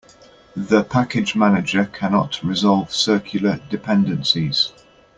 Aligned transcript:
The 0.55 0.83
package 0.83 1.35
manager 1.35 1.85
cannot 1.85 2.41
resolve 2.43 2.91
circular 2.91 3.59
dependencies. 3.69 4.71